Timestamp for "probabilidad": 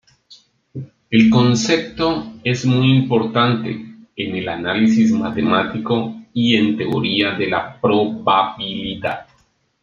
7.79-9.27